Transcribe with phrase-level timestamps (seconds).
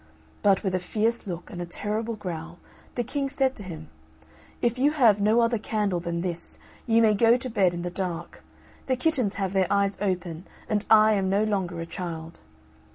[0.41, 2.57] But, with a fierce look and terrible growl,
[2.95, 3.89] the King said to him,
[4.59, 7.91] "If you have no other candle than this, you may go to bed in the
[7.91, 8.43] dark.
[8.87, 12.39] The kittens have their eyes open, and I am no longer a child."